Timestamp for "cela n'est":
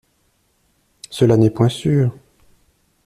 1.11-1.51